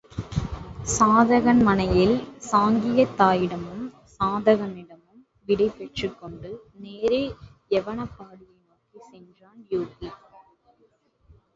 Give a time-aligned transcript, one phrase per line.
[0.93, 2.13] சாதகன் மனையில்
[2.47, 3.83] சாங்கியத் தாயிடமும்
[4.15, 6.51] சாதகனிடமும் விடை பெற்றுக்கொண்டு
[6.79, 7.23] நேரே
[7.71, 10.09] யவனப்பாடியை நோக்கிச் சென்றான் யூகி.